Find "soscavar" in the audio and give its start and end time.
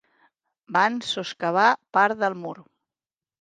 1.07-1.67